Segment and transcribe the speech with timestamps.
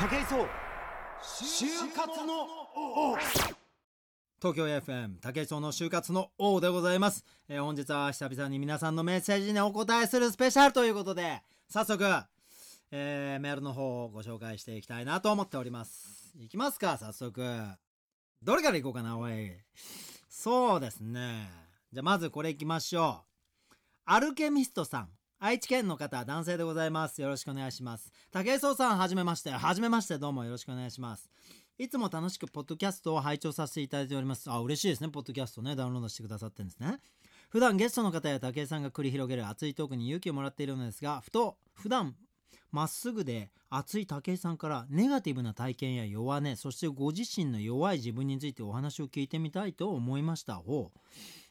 [0.00, 0.48] 武井壮
[1.22, 2.42] 就活の
[2.74, 3.16] 王。
[4.40, 12.04] 東京 FM 武井壮の就活の王でございます、えー本日は久々に皆さんのメッセージにお答えするスペシャルということで早速、
[12.90, 16.32] えーメールの方をご紹介していきたいなと思っております。
[16.38, 17.42] いきますか早速。
[18.42, 19.52] どれからいこうかなおい。
[20.28, 21.48] そうですね。
[21.92, 23.22] じゃあまずこれいきましょ
[23.70, 23.74] う。
[24.06, 25.08] アルケミストさん。
[25.46, 27.20] 愛知県の方男性でございます。
[27.20, 28.10] よろしくお願いします。
[28.32, 29.50] 武井壮さんはじめまして。
[29.50, 31.28] はじめましてどうもよろしくお願いします。
[31.76, 34.50] いつも楽しくポッドキャストを拝聴させていただいております。
[34.50, 35.10] あ嬉しいですね。
[35.10, 35.76] ポッドキャストね。
[35.76, 36.98] ダウンロードしてくださってるんですね。
[37.50, 42.16] 普段ゲストの方や武井さんが繰り広げる熱いトークに勇気をもらっているのですがふと普段
[42.72, 50.54] まっすぐで熱い武井さんからネガティブな体験や弱音そしてご自身の弱い自分についてお話を聞いてみたいと思いました。
[50.54, 50.98] ほう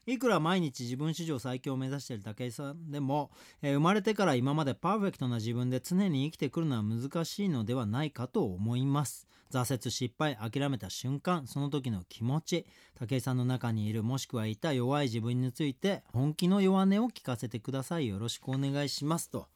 [0.05, 3.31] いくら毎日自分史上最強を目指している武井さんでも、
[3.61, 9.27] えー生まれてから今までパーフェクトな自分で常に生きてくるのは難しいのではないかと思います。
[9.51, 18.07] 挫折失敗諦めた瞬間その時の気持ち武井さんの中にいるもしくはいた弱い自分について本気の弱音を聞かせてください。
[18.07, 19.29] よろしくお願いします。
[19.29, 19.47] と。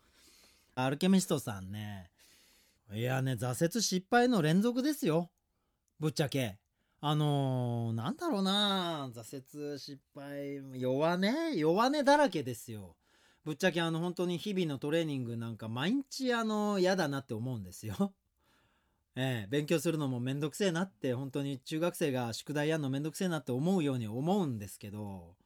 [0.76, 2.12] アルケミストさんね。
[2.94, 5.30] いやね挫折失敗の連続ですよ。
[6.00, 6.58] ぶっちゃけ。
[7.10, 9.38] あのー、なんだろうな挫
[9.70, 11.56] 折失敗弱音？
[11.56, 12.98] 弱音だらけですよ。
[13.46, 18.14] ぶっちゃけあの本当に日々のトレーニングなんか毎日あの嫌だなって思うんですよ。
[19.16, 25.38] ええ勉強するのもめんどくせえなって本当に中学生が宿題やるのめんどくせえなって思うように思うんですけど。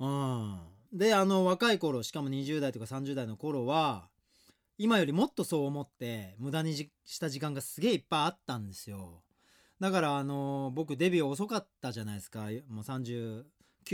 [0.00, 0.60] うん。
[0.92, 4.08] であの若い頃しかも20代とか30代の頃は
[4.76, 9.22] 今よりもっとそう思って無駄にした時間がすげえいっぱいあったんですよ。
[9.80, 13.44] だからあの僕デビュー遅かったじゃないですかもう39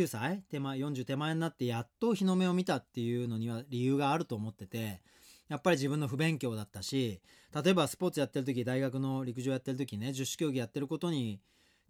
[0.07, 5.01] 歳手前40手前になってやっと日の目を見たっていうのには理由があると思ってて
[5.49, 7.21] やっぱり自分の不勉強だったし
[7.65, 11.41] 例えばスポーツやってる時大学の陸上やってる時ね十種競技やってることに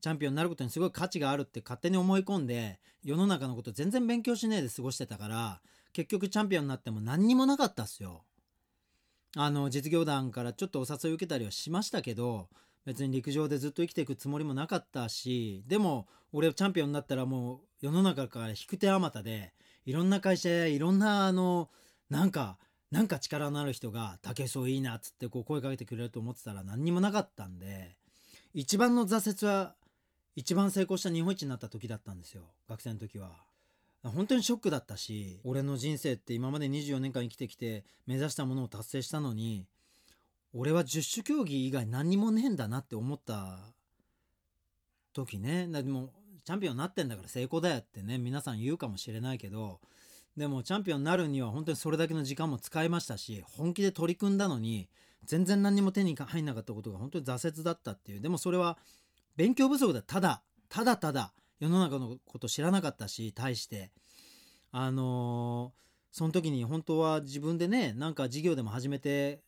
[0.00, 5.60] チャンピオンになることにすごい価値があるって勝手に思い込んで世の中のこと全然勉強しねえで過ごしてたから
[5.92, 8.22] 結局チャンピオンになっても何にもなかったっすよ。
[9.36, 12.48] あの実業団からちょっとお誘い受けたりはしましたけど
[12.84, 19.52] 別に陸上でずっと生きていくつもりもなかったしでも俺チャンピオンになったらもう世の中から引く手あまたで
[19.84, 21.68] いろんな会社やいろんなあの
[22.08, 22.58] なんか
[22.90, 27.96] なんか力のある人が「武井壮いいな」っつってこう声かけてくれると思ってたら何にもなかったんで
[28.52, 29.74] 一番の挫折は
[30.34, 33.44] 一番成功した日本一になった時だったんですよ学生の時は。
[34.02, 39.66] 本当にショックだったし俺の人生って今まで24年間生きてきて目指したものを達成したのに
[40.52, 43.58] 俺は十種競技以外何にもねえんだなって思った
[45.12, 45.66] 時ね。
[45.68, 46.10] でも
[46.44, 49.80] チャンピオンになってんだから成功だよってね皆さん言うかもしれないけど
[50.36, 54.88] でもチャンピオンになるには本当にそれだけの時間も使いましたし本気で取り組んだのに
[55.24, 58.20] 全然何にも手に入んなかったことが本当に挫折だったっていう。
[58.20, 58.78] でもそれは
[59.36, 60.02] 勉強不足だ。
[60.02, 63.90] ただただただ世の中のこと知らなかったし対して。
[64.72, 65.80] あのー
[66.12, 69.40] その時に本当は自分でねなんか事業でも始めて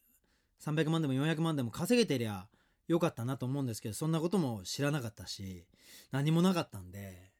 [0.64, 2.46] 300万でも400万でも稼げてりゃ
[2.88, 5.66] よかったなと思うんですけどそんなことも知らなかったし
[6.10, 7.32] 何もなかったんで。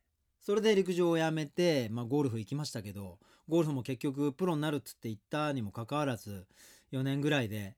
[0.43, 3.19] それで陸上をやめて、まあ、ゴルフ行きましたけど
[3.49, 6.47] ゴルフも結局プロになるっつって言ったにもかかわらず
[6.93, 7.77] 4年ぐらいで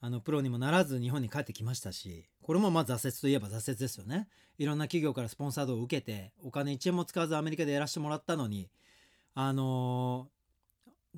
[0.00, 4.28] あのプロにもならず日本に帰ってきましたしこれもまあ挫折といえば挫折ですよね。
[4.58, 8.70] いろんな企業からスポンサードを受けてお金1円も使わずアメリカでやらせてもらったのに
[9.34, 10.37] あのー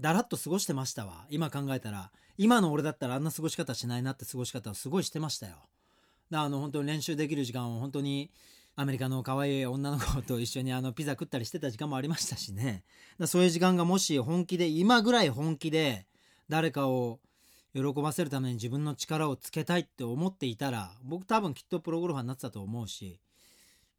[0.00, 1.26] だらっと過ごしてましたわ。
[1.28, 2.10] 今考えたら。
[2.38, 5.56] 今の俺だったらあんな過ごし方しないなって過ごし方をすごいしてましたよ。
[6.30, 8.30] であの本当に練習できる時間を本当に
[8.76, 12.82] アメリカの可愛い女の子と一緒にあのピザ食ったりしてた時間もありましたしね。
[13.18, 16.06] だそういう時間がもし本気で今ぐらい本気で
[16.48, 17.20] 誰かを
[17.74, 23.20] 喜ばせるために自分の力をつけたいって思っていたら僕多分きっとプロゴルファーになってたと思うし。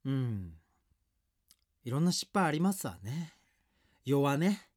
[0.03, 0.53] うん。
[1.83, 3.33] いろんな失敗ありますわね。
[4.03, 4.70] 弱ね。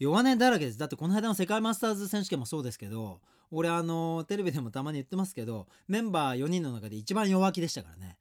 [0.00, 0.78] 弱音だらけです。
[0.78, 8.16] だってこの間の世界マスターズ選手権もそうですけど俺あのテレビでもたまに言ってますけどメンバー4人の中で一番弱気でしたからね。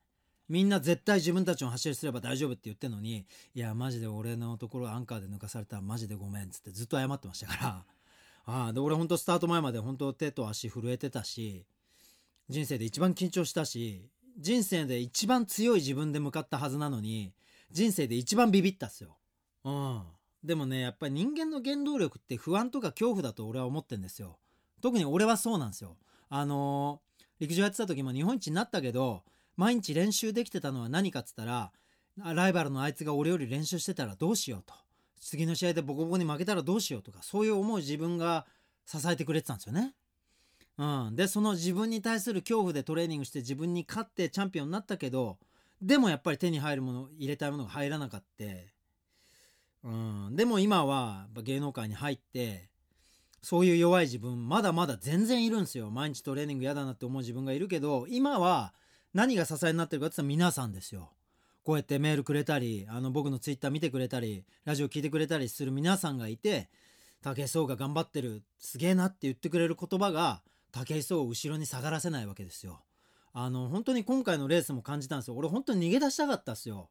[0.50, 7.86] みんな絶対自分たちの走りすれば大丈夫って言ってんのにいやマジで俺のところアンカーで抜かされたらマジでごめんっつってずっと謝ってましたから。
[8.46, 11.66] ああで俺ほんとスタート前まで本当手と足震えてたし
[12.50, 17.34] 人生で一番緊張したし人生で一番強い自分で向かったはずなのに
[17.72, 19.18] 人生で一番ビビったっすよ。
[19.64, 20.04] うん。
[20.44, 24.38] でもねやっぱり人間の原動力って不安とか恐怖だと俺は思ってんですよ。
[24.82, 25.98] 特に俺はそうなんですよ。
[26.30, 27.10] あのー
[27.40, 29.24] 陸上やってた時も日本一になったけど
[29.56, 31.72] 毎日練習できてたのは何かっつったら
[32.18, 34.74] ライバルのあいつが俺より練習してたらどうしようと。
[35.22, 38.46] 次の試合でボコボコに負けたらどうしようとかそういう思う自分が
[38.86, 39.94] 支えてくれてたんですよね。
[40.78, 45.38] うん、でその自分に対する恐怖でトレーニングして自分に勝ってチャンピオンになったけど
[45.82, 48.46] でもやっぱり手に入るもの入れたいものが入らなかった、
[49.84, 52.70] うん、でも今は芸能界に入って
[53.42, 58.74] そういう弱い自分まだまだ全然いるんですよ毎日トレーニング嫌だなって思う自分がいるけど今は
[59.14, 61.12] 何が支えになってるかって言ったら皆さんですよ
[61.64, 66.70] こうやってメールくれたりあの僕のツイッター見てくれたりラジオ聞いてくれたりする皆さんがいて
[67.22, 70.42] 武井壮が頑張ってるすげえなって言ってくれる言葉が
[70.72, 72.81] 武井壮を後ろに下がらせないわけですよ。
[73.34, 75.36] あの本当に今回のレースも感じたんですよ。
[75.36, 76.90] 俺本当に逃げ出したかったっすよ。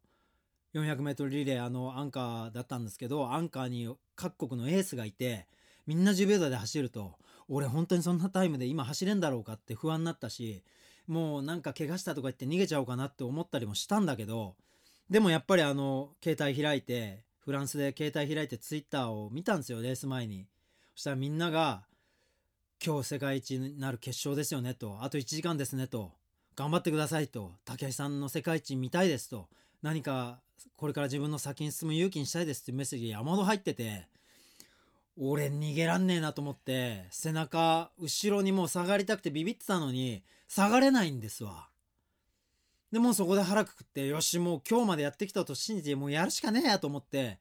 [0.75, 5.47] 400m リレーあのアンカーだったんですけどアンカーに各国のエースがいて
[5.87, 7.15] みんな10秒台で走ると
[7.49, 10.63] 俺本当にそんなタイムで今走れんだろうかって不安になったし
[11.07, 14.55] もうなんか怪我したとか言って逃げちゃおうかなって思ったりもしたんだけど
[15.09, 20.47] でもやっぱりあの携帯開いてフランスで携帯開いてツイッターを見たんですよレース前に。
[20.95, 21.85] そしたらみんなが
[22.85, 26.13] 「今日世界一になる決勝ですよね」と「あと1時間ですね」と
[26.57, 29.49] 「頑張ってください」と「武井さんの世界一見たいです」と
[29.83, 30.41] 「何か
[30.77, 34.09] これから自分の先に進む勇気にしたいです」っていうメッセージが山ほど入ってて
[35.17, 41.69] 俺逃げらんねえなと思って背中後ろにもう下がりたくてビビってたのに下がれないんですわ。
[42.93, 47.39] でもうそこで腹くくってよしもう今日までやってきたと信じてもうやるしかねえやと思って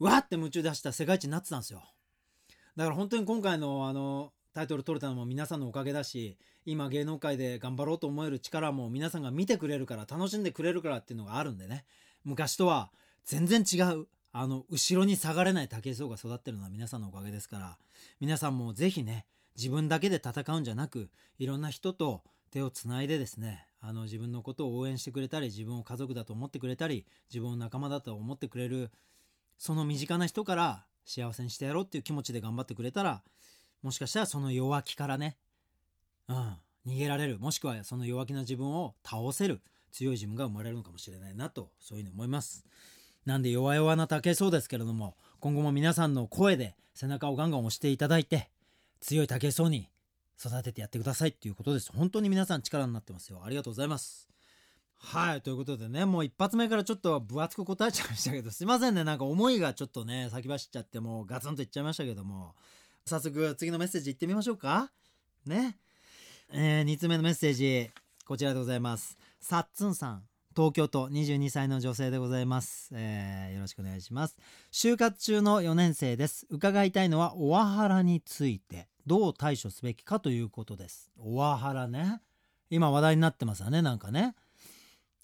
[0.00, 1.80] わーって夢中で走った世界一になってたんですよ
[2.74, 6.36] だから本当に今回のあのタイトル取れたのも皆さんのおかげだし
[6.66, 11.84] 今芸能界で頑張ろうと思える力も皆さんが見てくれるから楽しんでくれるからっていうのがあるんでね。
[12.24, 12.90] 昔とは
[13.24, 17.78] 全然違うあの後ろに下がれない武井壮が育ってるのは皆さんのおかげですから。
[18.20, 19.26] 皆さんもぜひね
[19.56, 28.90] 自分だけで戦うんじゃなくいろんな人と手をつないでですねあの自分のことを応援してくれたり自分を家族だと思ってくれたり自分を仲間だと思ってくれる
[29.58, 33.22] その身近な人から幸せにしてやろうっていう気持ちで頑張ってくれたら
[33.82, 35.36] もしかしたらその弱気からね、
[36.28, 36.56] うん、
[36.86, 37.38] 逃げられる。
[37.38, 39.62] もしくはその弱気な自分を倒せる。
[39.92, 42.64] 強い自分が生まれるのかもしれないなとそういうふうに思います。
[43.26, 48.50] なんで弱々な竹そうですけれども今後も皆さんの声で背中をガンガン押していただいて
[49.00, 49.90] 強い竹そうに
[50.42, 51.92] 育ててやってくださいっていうことです。
[51.94, 53.42] 本当に皆さん力になってますよ。
[53.44, 54.28] ありがとうございます。
[54.96, 55.42] はい。
[55.42, 59.04] ということでねもう一発目からちょっと分厚く答えちゃいましたけどすいませんね。
[59.04, 62.54] なんか思いがちょっとね先走っちゃってもうガツンといっちゃいましたけども。
[63.06, 64.90] 早速次のメッセージいってみましょうか。
[65.46, 65.76] ね。
[66.52, 67.90] えー、2つ目のメッセージ
[68.26, 69.16] こちらでございます。
[69.40, 70.22] さっつんさん
[70.54, 74.36] 東京都22歳の女性でございます、えーよろしくお願いします。
[74.72, 76.46] 就活中の4年生です。
[76.50, 78.88] 伺いたいのはオワハラについて。
[79.06, 81.10] どう対処すべきかということです。
[81.18, 82.20] オワハラね。
[82.68, 84.34] 今話題になってますよねなんかね。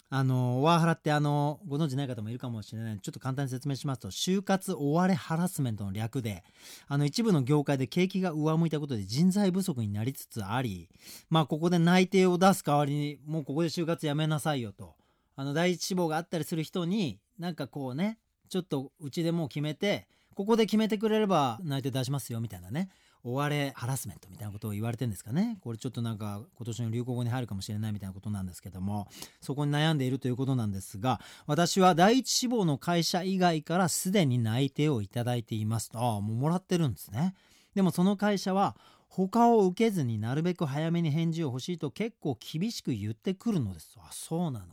[0.08, 6.44] あのオワハラってあのご存知ない方もいるかもしれないちょっと簡単に説明しますと就活追われハラスメントの略で
[6.86, 10.88] あの一部の業界で景気が上向いたことで人材不足になりつつあり
[11.28, 14.94] まあここで内定を出す代わりにもうここで就活やめなさいよと
[15.34, 18.18] あの第一志望があったりする人になんかこうね
[18.48, 20.06] ちょっとうちでもう決めて
[20.36, 22.90] ここで決めてくれれば内定出しますよみたいなね。
[23.26, 25.58] 追われハラスメントみたいなことを言われてんですかね。
[25.60, 29.08] これちょっとなんか今年の流行語に入るかもしれないみたいなことなんですけども
[29.40, 35.90] そこに悩んでいるということなんですが私は第一志望の会社以外からすでに内定をいただいています。
[35.90, 37.34] とああもうもらってるんですね。
[37.74, 38.76] でもその会社は
[39.08, 43.96] 他を受けずになるべく早めに返事を欲しいと結構厳しく言ってくるのです。
[43.98, 44.66] あそうなの。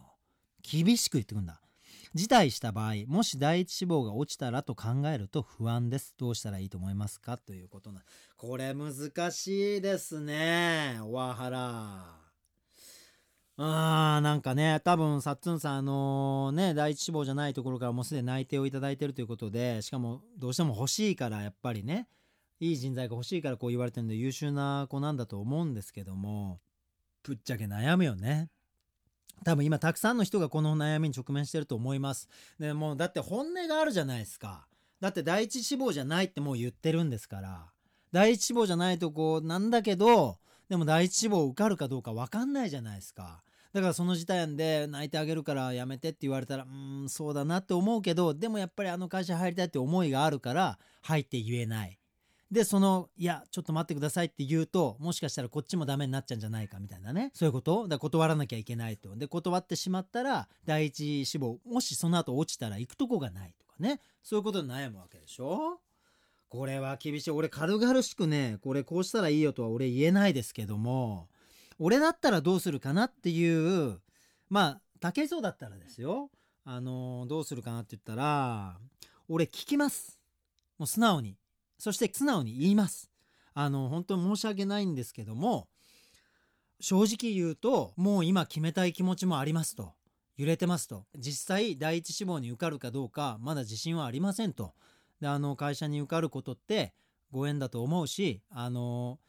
[0.61, 1.62] 厳しく言ってくるんだ。
[2.13, 6.13] 辞退した場合もし第一志望が落ちたらと考えると不安です。
[6.17, 7.37] どうしたらいいと思いますか？
[7.37, 8.03] ということな
[8.37, 10.99] これ難しいですね。
[11.01, 12.19] オワハラ
[13.55, 22.07] あーなんかね多分さっつんさんあのね第一志望じゃないところからもうすでに内定をいただいてるということでしかもどうしても欲しいからやっぱりね
[22.59, 26.59] いい人材が欲しいからこう言われてるんで優秀な子なんだと思うんですけども
[27.23, 28.49] ぶっちゃけ悩むよね。
[29.43, 32.29] 多分今たくさんの人がこの悩みに直面してると思います。
[32.59, 34.67] でもうだって本音があるじゃないですか。
[34.99, 37.65] だって第一志望じゃないってもう言ってるんですから。
[38.11, 40.37] 第一志望じゃないとこなんだけど
[40.69, 43.43] でも第一志望受かるかどうか分かんないじゃないですか。
[43.73, 51.97] だからその時点で泣いてあげるからやめてって言われたらうーんそうだなって思うけどでもやっぱりあの会社入りたいって思いがあるから入って言えない。
[52.53, 57.31] でそのいやちょっと待ってくださいって言うともしかしたらこっちもダメになっちゃうんじゃないかみたいなね。
[57.33, 57.87] そういうこと？
[57.87, 59.15] だ断らなきゃいけないと。
[59.15, 63.99] で断ってしまったら第一志望もしその後落ちたら行くとこがないとかね。
[64.21, 65.81] そういうことで悩むわけでしょ？
[66.47, 67.31] これは厳しい。
[67.31, 71.29] 俺軽々しくねこれこうしたらいいよとは俺言えないですけども
[71.79, 73.99] 俺だったらどうするかなっていう
[74.49, 76.29] まあ武井壮だったらですよ。
[76.65, 78.77] あのどうするかなって言ったら
[79.27, 80.19] 俺聞きます。
[80.77, 81.35] もう素直に。
[81.83, 83.11] そして素直に言います。
[83.53, 85.67] あの本当に申し訳ないんですけども
[86.79, 89.91] 正直言うともう今決めたい気持ちもありますと。
[90.37, 91.03] 揺れてますと。
[91.17, 94.73] 実際第一志望に受かるかどうかまだ自信はありませんと。
[95.19, 96.93] であの会社に受かることって
[97.31, 99.19] ご縁だと思うしあの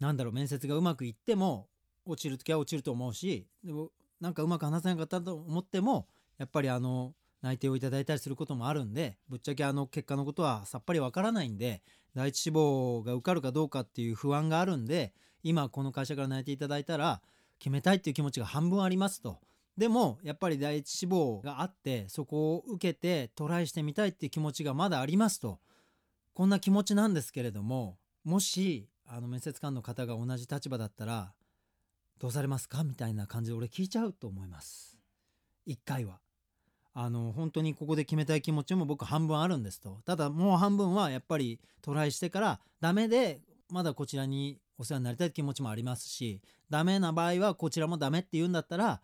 [0.00, 1.68] なんだろう面接がうまくいっても
[2.04, 6.08] 落ちる時は落ちると思うしでもなんかうまく話せなかったと思っても
[6.38, 11.82] やっぱりあの内定をいただいたりすることもあるんでぶっちゃけあの結果のことはさっぱりわからないんで
[12.14, 17.22] 第一志望が受かるかどうかっていう不安があるんで今この会社から内定いただいたら
[17.58, 19.38] 決めたいっていう気持ちが半分ありますと。
[19.76, 25.60] でもやっぱり第一志望があってそこを受けてトライしてみたいっていう気持ちがまだありますと。
[26.34, 31.32] こんな気持ちなんですけれどももしあの面接官の方が同じ立場だったら
[32.18, 32.82] どうされますか？
[32.82, 34.98] みたいな感じで俺聞いちゃうと思います。
[35.64, 36.18] 一回は。
[36.94, 40.00] あの本当にここで決めたい気持ちも僕半分あるんですと。
[40.04, 43.40] ただもう半分はやっぱりトライしてからダメで
[43.70, 46.40] まだこちらにお世話になりたい気持ちもありますし
[46.70, 49.00] ダメな場合はこちらもダメって言うんだったら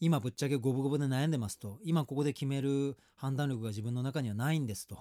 [0.00, 1.78] 今ぶっちゃけ五分五分で悩んでますと。
[1.82, 4.98] 今ここで決める判断力が自分の中にはないんですと。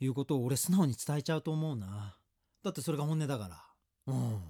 [0.00, 2.16] いうことを俺素直に伝えちゃうと思うな。
[2.62, 4.12] だってそれが本音だから。
[4.14, 4.40] うん。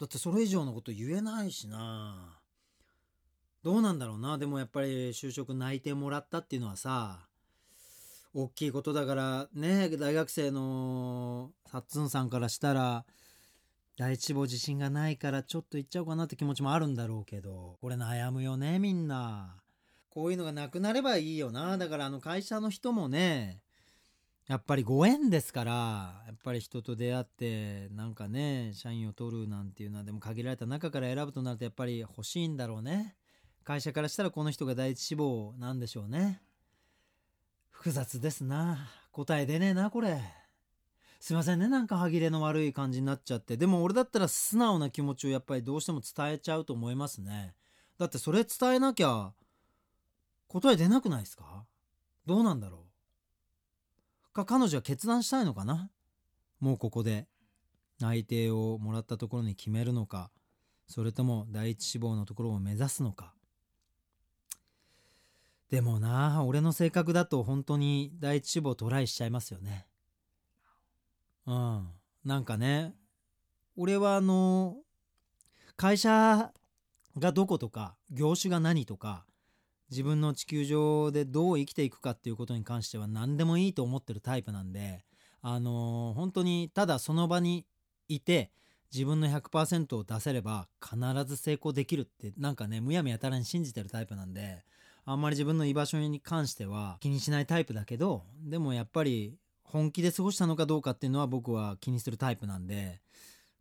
[0.00, 2.38] だってそれ以上のこと言えないしな。
[3.64, 4.36] どうなんだろうな。
[4.36, 7.26] でもやっぱり就職内定もらったっていうのはさ
[8.34, 13.06] 大きいことだからね大学生のサッツンさんからしたら
[13.96, 19.56] 第一志望自信がないからちょっと行っちゃおうかなって気持ちもあるんだろうけどこれ悩むよねみんな。
[20.10, 21.78] こういうのがなくなればいいよな。
[21.78, 23.62] だからあの会社の人もね
[24.46, 25.72] やっぱりご縁ですから
[26.26, 33.16] やっぱり人と出会ってなんかね社員を取るなんていうのはでも限られた中から選ぶとなるとやっぱり欲しいんだろうね。
[33.64, 36.40] 会社からしたらこの人が第一志望なんでしょうね。
[37.70, 38.90] 複雑ですな。
[39.10, 40.20] 答え出ねえなこれ。
[41.18, 43.56] すいませんねなんか歯切れの悪い感じになっちゃって。
[43.56, 47.54] でも俺だったら素直な気持ちをやっぱりどうしても伝えちゃうと思いますね。
[47.98, 49.32] だってそれ伝えなきゃ
[50.48, 51.64] 答え出なくないですか？
[52.26, 52.84] どうなんだろ
[54.30, 54.34] う。
[54.34, 55.90] か彼女は決断したいのかな？
[56.60, 57.26] もうここで。
[58.00, 60.30] 内定をもらったところに決めるのか。
[60.88, 63.32] それとも第一志望のところを目指すのか。
[65.74, 69.88] でもな俺の性格だと本当に第一志望トライしちゃいますよね。
[71.48, 71.88] うん。
[72.24, 72.94] なんかね
[73.76, 74.76] 俺はあの
[75.76, 76.52] 会社
[77.18, 79.24] がどことか業種が何とか
[79.90, 85.04] 自分の地球上でどう生きていくかっていうことに関しては何でもいいと思ってるタイプなんで
[85.42, 87.66] あのー、本当にただその場に
[88.06, 88.52] いて
[88.92, 94.62] 自分の100%を出せれば必ず成功できるってなんかねむやみやたらに信じてるタイプなんで
[95.04, 103.00] あんまり自分の居場所に関しては気にしないタイプだけどでもやっぱり本気で過ごしたのかどうかっていうのは僕は気にするタイプなんで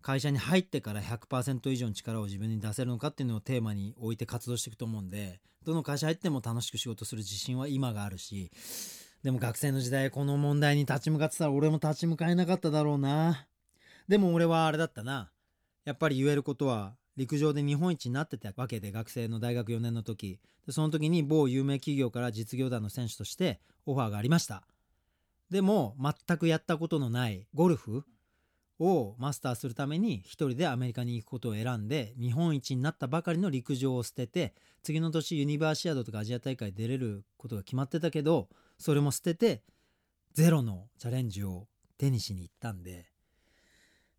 [0.02, 8.52] 会社に入ってから100%以上の力を自分に出せるのかっていうのをテーマに置いて活動していくと思うんでどの会社入っても楽しく仕事する自信は今があるし
[9.24, 13.48] でも学生の時代この問題に立ち向かってたら俺も立ち向かえなかっただろうな。
[14.10, 15.32] でも俺はあれだったな。
[15.86, 20.40] やっぱり言えることは陸上で日本一になってたわけで学生の大学4年の時。
[20.70, 24.64] その時に某有名企業から実業団の選手としてオファーがありました。
[25.50, 28.06] でも全くやったことのないゴルフ
[28.80, 39.62] をマスターするために一人でアメリカに行くことを選んで日本一になったばかりの陸上を捨てて次の年ユニバーシアードとかアジア大会出れることが決まってたけどそれも捨てて
[40.34, 41.68] ゼロのチャレンジを
[41.98, 43.06] 手にしに行ったんで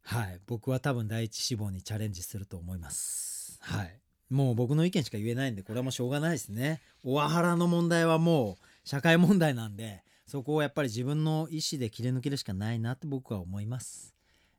[0.05, 0.41] はい。
[0.47, 3.59] 僕は多分第一志望にチャレンジすると思います。
[3.61, 3.99] はい。
[4.31, 6.81] もう僕の意見しか言えないんでこれはもうしょうがないですね。
[7.03, 14.15] オワハラの問題はもう社会問題なんでそこをやっぱり自分の意思で切り抜けるしかないなって僕は思います。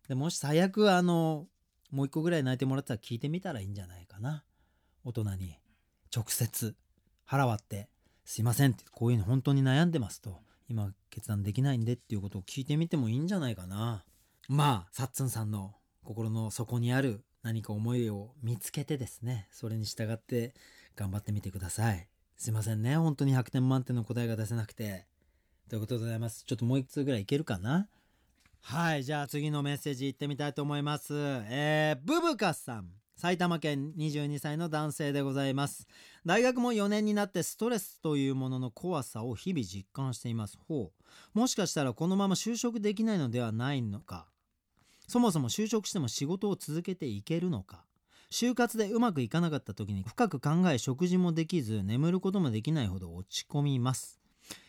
[0.08, 1.48] でもし最悪あの
[1.92, 4.44] もう一個ぐらい泣いてもらったら聞いてみたらいいんじゃないかな。
[5.04, 5.58] 大人に。
[6.16, 6.76] 直接
[7.26, 7.90] 腹割って
[8.24, 10.40] すいませんってこういうの本当に悩んでますと。
[10.68, 14.04] 今決断できないんでっていうことを聞いてみてもいいんじゃないかな。
[14.48, 15.74] まあサッツンさんの
[16.04, 20.54] 心の底にある何か思いを見つけてですねそれに従って
[20.96, 25.06] 頑張ってみてくださいすいませんね本当に100点満点の答えが出せなくて
[25.68, 26.44] ということでございます。
[26.46, 27.88] ちょっともう一通ぐらいいけるかな？
[28.62, 31.14] はい、じゃあ次のメッセージいってみたいと思います。
[31.16, 32.90] えー、ブブカさん。
[33.16, 35.88] 埼玉県22歳の男性でございます。
[36.26, 40.60] 大学も4年になってストレスというものの怖さを日々実感しています。
[40.68, 40.92] ほ
[41.36, 41.40] う。
[41.40, 44.28] もしかしたらこのまま就職できないのではないのか。
[45.08, 47.84] そもそも就職しても仕事を続けていけるのか。
[48.32, 54.20] 就活でうまくいかなかった時に深く考え食事もできず眠ることもできないほど落ち込みます。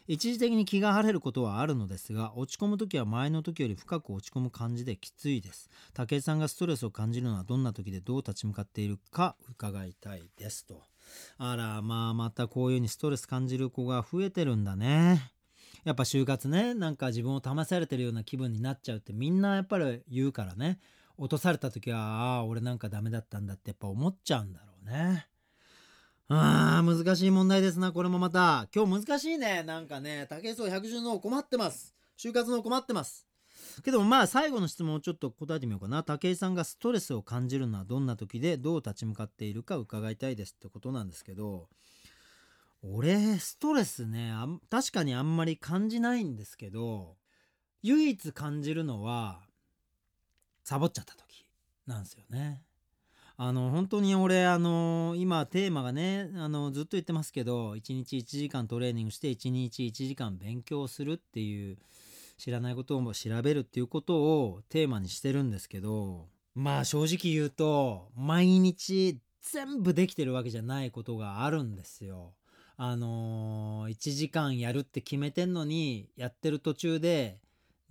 [0.08, 10.82] 一時的に気が晴れることはあるのですが落ち込む時は前の時より深く落ち込む感じできついです武井さんがストレスを感じるのはどんな時でどう立ち向かっているか伺いたいですと
[11.38, 15.32] あらまあまたこういう風にストレス感じる子が増えてるんだね
[15.86, 20.80] やっぱ就活ねなんか自分を試されてるような気分になっちゃうってみんなやっぱり言うからね。
[21.16, 25.26] 落とされた時はああ俺なんかダメだったんだってやっぱ思っちゃうんだろうね。
[26.28, 28.68] あー難しい問題ですなこれもまた。
[28.74, 30.26] 今日難しいねなんかね。
[30.28, 31.94] 武井壮百獣の困ってます。
[32.18, 33.24] 就活の困ってます。
[33.84, 36.02] けどもまあ最後の質問をちょっと答えてみようかな。
[36.02, 41.68] 武井さんがストレスを感じるのはどんな時でどう立ち向かっているか伺いたいですってことなんですけど。
[42.82, 47.16] 俺ストレスねあ確かにあんまり感じないんですけど
[47.82, 49.40] 唯一感じるのは
[50.64, 51.46] サボっちゃった時
[51.86, 52.62] なんですよね
[53.38, 61.76] あの本当に俺あの今テーマがねあのずっと言ってますけど1日1時間トレーニングして1日1時間勉強するっていう
[62.38, 72.32] 知らないことを調べるっていうことをテーマにしてるんですけどまあ正直言うと毎日全部できてるわけじゃないことがあるんですよ。
[72.78, 77.38] あのー、1時間やるって決めてんのにやってる途中で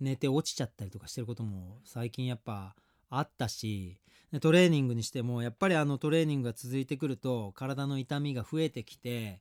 [0.00, 2.74] 寝て落ちちゃったりとかしてることも最近やっぱ
[3.10, 3.98] あったし
[4.40, 9.40] トレーニングにしてもやっぱりあのトレーニングが続いてくると体の痛みが増えてきて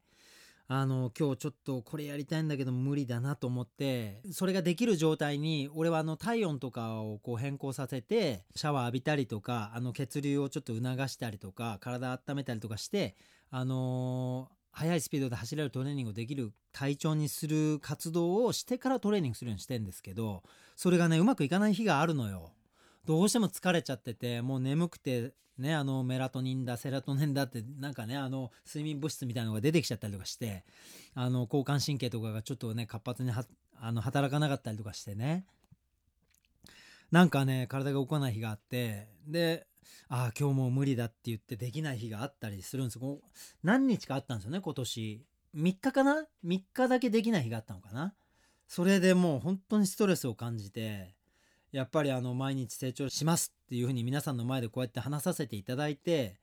[0.67, 13.15] あの今日ちょっとこれやりたいんだけど無理だなと思ってそれができる状態に俺はあの体温とかをこう変更させてシャワー浴びたりとかあの血流をちょっと促したりとか体温めたりとかして
[13.51, 20.44] あのー速いスピードで走れるトレーニングをできる体調にする活動をしてからトレーニングするようにしてんですけど
[20.75, 22.51] それがねうまくいかない日があるのよ。
[23.05, 30.65] どうしても疲れちゃっててもう眠くてねあのメラトニンだセラトニンだってなんかねあの睡眠物質みたいなのが出てきちゃったりとかして
[31.13, 33.32] あの交感神経とかがちょっとね活発に
[33.79, 35.46] あの働かなかったりとかしてね
[37.12, 39.67] なんかね体が動かない日があってで
[40.09, 43.00] ああ今日もう無理だって言ってできない日があったりするんです
[43.63, 45.25] 何日かあったんですよね今年。
[45.55, 48.13] 3日かな？3日だけできない日があったのかな？
[48.68, 51.15] それでもう本当にストレスを感じて
[51.72, 56.35] やっぱりあの毎日成長しますっていうふうに皆さんの前でこうやって話させていただいて、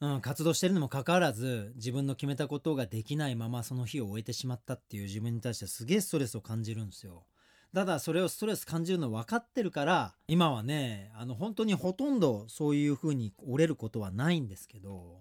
[0.00, 7.24] うん、活動してるにもかかわらず自分の決めたことができないままその日を終えてしまったっていう自分に対してすげえストレスを感じるんですよ。
[7.74, 15.20] ただそれをストレス感じるの分かってるから今はねあの本当にほとんどそういうふうに折れることはないんですけど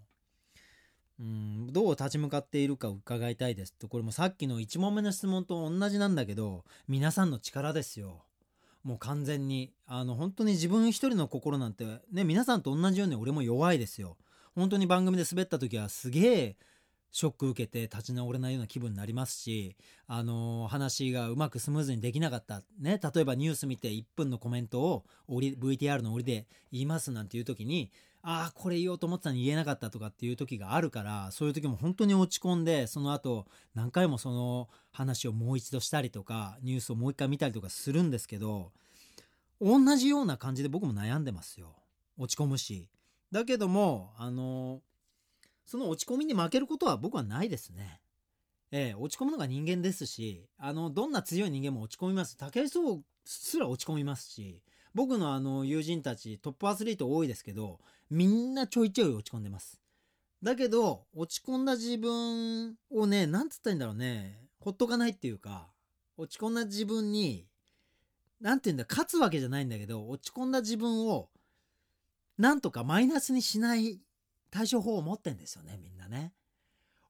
[1.20, 3.74] うんどう立ち向かっているか伺いたいです。
[3.74, 8.24] とこれもさっきの1問目の質問と同じなんだけど皆さんの力ですよ。
[8.84, 9.74] もう完全に。
[9.88, 14.16] あの本当に自分一人の心なんてね皆さんと同じように俺も弱いですよ。
[14.54, 16.56] 本当に番組で滑った時はすげえ
[17.12, 19.76] ショック受けて立ち直れないような気分になりますし、
[20.08, 22.64] あの、話がうまくスムーズにできなかった。
[22.80, 27.92] ね、例えばニュース見て1分のコメントを VTR の折りで言いますなんていう時に、
[28.22, 38.72] ああ、これ言おうと思ってたのに言えなかったとかっていう時があるから、そういう時も本当に落ち込んで、その後何回もその話をもう一度したりとか、ニュースをもう一回見たりとかするんですけど、
[39.62, 41.76] 同じような感じで僕も悩んでますよ。
[42.18, 42.90] 落ち込むし。
[43.32, 44.82] だけども、あの
[45.68, 48.02] その落ち込みに負けることは僕はないですね。
[48.72, 52.36] ええ、落ち込むのが人間ですし、あの、どんな強い人間も落ち込みます。
[52.38, 54.62] 武井壮すら落ち込みますし、
[54.94, 59.80] 僕のあの、友人たち、トップアスリート多いですけど、みんなちょいちょい落ち込んでます。
[60.42, 65.70] だけど、落ち込んだ自分をね、なんつったらいいんだろうね、ほっとかないっていうか、
[66.18, 67.48] 落ち込んだ自分に、
[68.40, 71.30] なんて言うんだ、勝つわけじゃないんだけど、落ち込んだ自分を、
[72.38, 74.00] なんとかマイナスにしない
[74.58, 76.34] 対処法を持ってんですよねみんなね。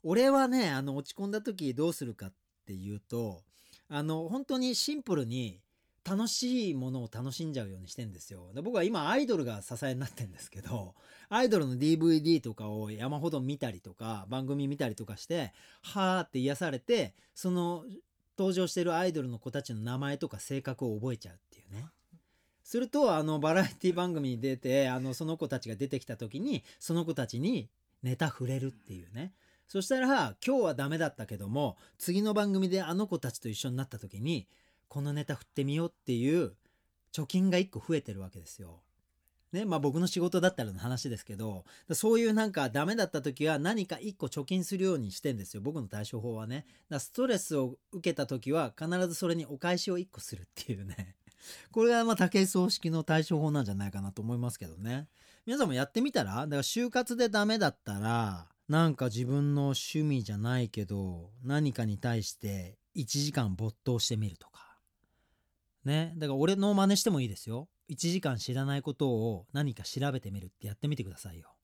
[0.04, 2.34] 俺はねあの落ち込んだ時どうするかっ
[2.66, 3.42] ていうと
[3.90, 5.62] あの本当にシンプルに
[6.04, 8.52] 楽しいものを楽しんじゃうようにしてんですよ。
[8.54, 10.94] で僕は今アイドルが支えになってんですけど
[11.30, 17.86] アイドルの DVD とかを山ほど見たりとか番組見たりとかしてはーって癒されてその
[18.38, 21.38] 登場してるアイドルの子たちの名前とか性格を覚えちゃうっ。
[22.68, 27.70] するとあのバラエティ番組に出てあのその子たちが出てきた時にその子たちに
[28.04, 29.32] ネタ触れるっていうね。
[29.70, 34.50] そしたら今日はダメだったけども次の番組であの子たちと一緒になった時に
[34.90, 36.56] このネタ振ってみようっていう
[37.14, 38.82] 貯金が1個増えてるわけですよ。
[39.54, 45.62] ねまあ、僕の仕事だったらの話ですけどそういうなんかダメだった時は何か1個貯金するようにしてんですよ。
[45.62, 46.66] 僕の対処法はね。
[46.90, 51.16] だストレスを受けた時は必ずそれにお返しを1個するっていうね。
[51.72, 55.08] これがまあ武井葬式の対処法なんじゃないかなと思いますけどね。
[55.46, 56.36] 皆さんもやってみたら？
[56.42, 64.78] だから就活でダメだったらなんか自分の趣味じゃないけど何かに対して1時間没頭してみるとか。
[65.86, 66.14] ね？
[66.18, 67.70] だから俺の真似してもいいですよ。
[67.90, 71.56] 1時間知らないことを何か調べてみるってやってみてくださいよ。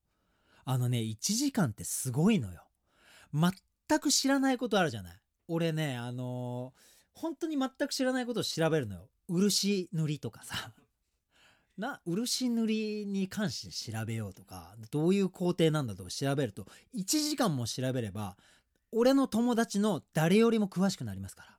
[0.64, 2.64] あのね1時間ってすごいのよ。
[3.34, 5.20] 全く知らないことあるじゃない？
[5.50, 9.08] 俺ねあのー本当に全く知らないことを調べるのよ。
[9.28, 10.74] 漆塗りとかさ。
[11.78, 18.38] な漆塗りに関して調べようとかどういう工程なんだとか調べると1時間も調べれば
[18.92, 21.54] 俺の友達の誰よりも詳しくなりますから。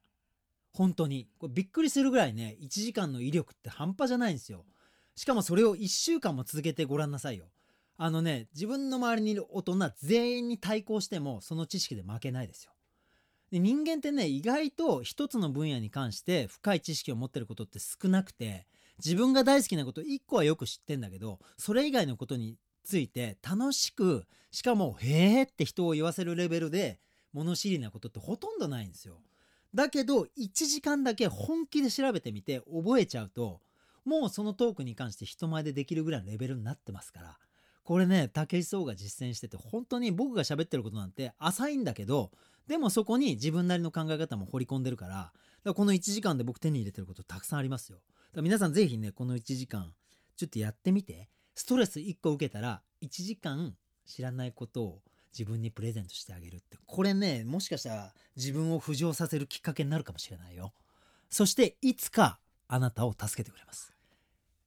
[0.74, 1.28] 本当に。
[1.38, 4.64] これびっくりするぐらいね1時間の威力って半端じゃないんですよ。
[5.16, 7.46] しかもそれを1週間も続けてごらんなさいよ。
[7.96, 12.73] あのね自分の周りにいる大人全員に対抗してもその知識で負けないですよ。
[13.54, 18.66] で人間ってね意外と一つの分野に関して深い知識を持ってることって少なくて
[18.98, 26.98] 自分が大好きなこと1個はよく知ってんだけどそれ以外のことについて楽しくしかも「へーって人を言わせるレベルで
[27.32, 29.22] 物知りなことってほとんどないんですよ。
[29.72, 33.60] だけど1時間だけ本気で調べてみて覚えちゃうと
[34.04, 37.38] もうそのトークに関して人前でできるぐらいのレベルになってますから
[37.84, 42.32] これね武井壮が実践してて本当に僕が喋ってることなんて浅いんだけど
[42.66, 45.32] でもそこに自分なりの考え方も掘り込んでるからか
[45.64, 47.98] らこの1時間で僕手に入れてることたくさんありますよ。
[47.98, 49.92] だから皆さんぜひねこの1時間
[50.36, 53.74] ちょっとやってみてストレス1個受けたら1時間
[54.06, 55.00] 知らないことを
[55.32, 56.78] 自分にプレゼントしてあげるって。
[56.86, 60.72] これねもしかしたら自分を浮上させるきっかけになるかもしれないよ。
[61.30, 63.92] そしていつかあなたを助けてくれます。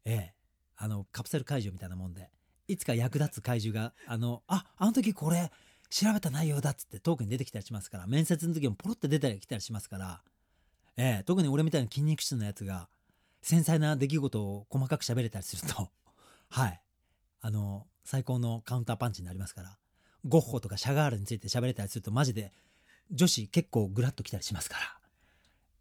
[0.05, 0.33] ええ。
[0.77, 2.29] あのカプセル怪獣みたいなもんで
[2.67, 5.51] いつか役立つ怪獣があのああの時これ
[5.89, 10.21] 調べた内容だっつってトークに出てきたりしますから面接の時もポロって出たり来たりしますから
[10.97, 12.89] ええ特に俺みたいな筋肉質なやつが
[13.41, 15.89] 繊細な出来事を細かく喋れたりすると
[16.50, 16.82] はい。
[17.39, 19.78] あの最高のカウンターパンチになりますから
[20.26, 22.52] ゴッホとかシャガールについて喋れたりするとマジで
[23.12, 24.97] 女子結構グラッときたりしますから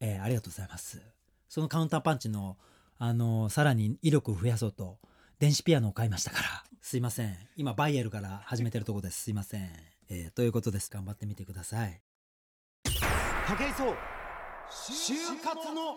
[0.01, 1.01] えー、ありがとうございます。
[1.49, 2.59] そのカウンターパンチの
[2.99, 4.99] あのさらに威力を増やそうと
[5.39, 6.65] 電子ピアノを買いましたから。
[6.81, 7.37] すいません。
[7.57, 9.25] 今バイエルから始めてるとこです。
[9.25, 9.71] すいません、
[10.09, 10.89] えー、ということです。
[10.91, 12.01] 頑張ってみてください。
[12.85, 12.91] 武
[13.69, 13.95] 井壮。
[14.71, 15.95] 就活の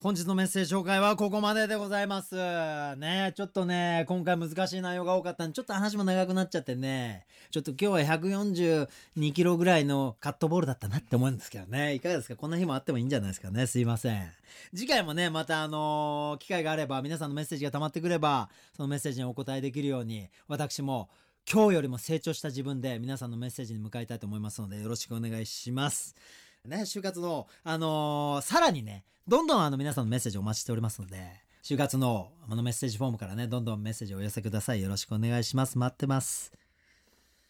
[0.00, 2.36] 本日のメッセージ紹介はここまででございます。
[2.36, 12.36] ねちょっとね、今回難しい内容が多かったんで、ちょっと話も長くなっちゃってね、ちょっと今日は142キロぐらいのカットボールだったなって思うんですけどね、いかがですか？
[12.36, 13.66] こんな日もあってもいいんじゃないですかね。
[13.66, 14.30] すいません。
[14.72, 21.08] 次回もね、またあのー機会があれば、皆さんのメッセージが溜まってくれば、そのメッセージにお答えできるように、私も
[21.52, 26.14] 今日よりも成長した自分で皆さんのメッセージに向かいたいと思いますので、よろしくお願いします。
[26.64, 34.82] ね、就活の、あのーさらにね、どんどんあの皆さんのメッセージお待ちしておりますので、就活のあのメッセージフォームからね、どんどんメッセージをお寄せください。
[34.82, 35.78] よろしくお願いします。
[35.78, 36.52] 待ってます。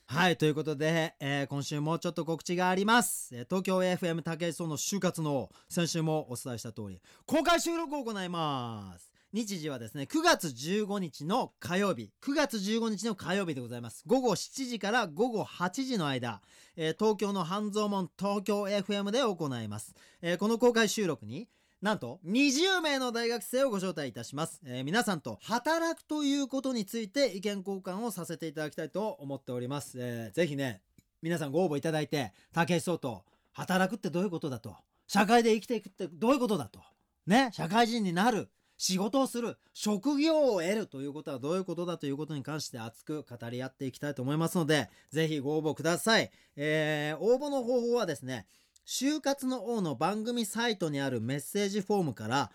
[0.07, 3.35] はい、ということで、えー今週もちょっと告知があります。
[3.37, 9.08] えー東京 FM 武井壮の就活の先週もお伝えした通り、公開収録を行います。
[9.35, 14.03] 日時はですね、9月15日の火曜日、9月15日の火曜日でございます。
[14.07, 16.41] 午後7時から午後8時の間、
[16.77, 19.95] えー東京の半蔵門東京 FM で行います。
[20.23, 21.47] えーこの公開収録に、
[21.83, 30.81] なんと20名の大学生をご招待いたします、えー皆さんと働くということについて意見交換をさせていただきたいと思っております、えーぜひね
[31.21, 34.75] 皆さんご応募いただいて武井壮と働くってどういうことだと。
[35.07, 36.81] 社会で生きていくってどういうことだと。
[37.27, 38.51] ね社会人になる。
[38.79, 48.47] 仕事をする職業を得るということはどういうことだということに関して熱く語り合っていきたいと思いますのでぜひご応募ください、えー応募の方法はですね
[48.87, 52.51] 就活の王の番組サイトにあるメッセージフォームから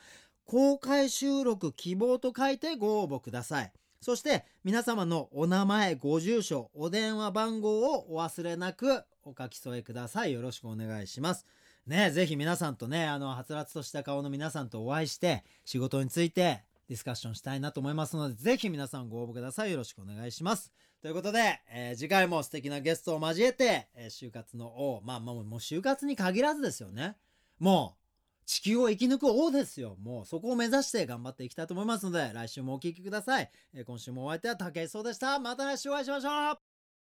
[0.45, 3.71] 公開収録希望と書いてご応募ください。
[4.01, 10.33] そして皆様のお名前ご住所お電話番号をお忘れなくお書き添えください。
[10.33, 11.45] よろしくお願いします。
[11.87, 19.71] ねぜひ皆さんとねあのはつらつとした顔の皆さんとお会いして仕事についてディスカッションしたいなと思いますのでぜひ皆さんご応募ください。
[19.71, 20.71] よろしくお願いします。
[21.01, 27.15] ということで、えー次回も素敵なゲストを交えて、えー就活の王まあもうもう就活に限らずですよね。
[27.59, 29.95] もう地球を生き抜く王ですよ。
[30.01, 35.39] もうそこを目指して頑張っていきたいと思いますので来週もお聴きください、えー今週もお相手は武井壮でした。
[35.39, 36.72] また来週お会いしましょう。